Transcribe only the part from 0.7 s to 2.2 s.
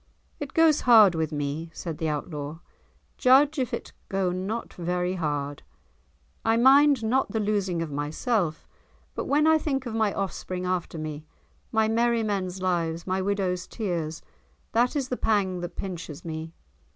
hard with me," said the